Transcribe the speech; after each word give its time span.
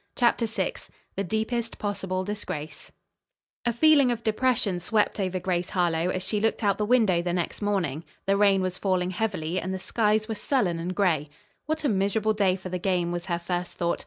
CHAPTER 0.15 0.47
VI 0.47 0.73
THE 1.15 1.23
DEEPEST 1.23 1.77
POSSIBLE 1.77 2.23
DISGRACE 2.23 2.91
A 3.67 3.71
feeling 3.71 4.11
of 4.11 4.23
depression 4.23 4.79
swept 4.79 5.19
over 5.19 5.39
Grace 5.39 5.69
Harlowe 5.69 6.09
as 6.09 6.23
she 6.23 6.39
looked 6.41 6.63
out 6.63 6.79
the 6.79 6.87
window 6.87 7.21
the 7.21 7.33
next 7.33 7.61
morning. 7.61 8.03
The 8.25 8.35
rain 8.35 8.63
was 8.63 8.79
falling 8.79 9.11
heavily 9.11 9.59
and 9.59 9.71
the 9.71 9.77
skies 9.77 10.27
were 10.27 10.33
sullen 10.33 10.79
and 10.79 10.95
gray. 10.95 11.29
"What 11.67 11.83
a 11.83 11.89
miserable 11.89 12.33
day 12.33 12.55
for 12.55 12.69
the 12.69 12.79
game," 12.79 13.11
was 13.11 13.27
her 13.27 13.37
first 13.37 13.73
thought. 13.73 13.99